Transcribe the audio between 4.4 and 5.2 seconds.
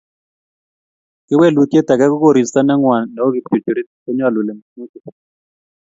minutik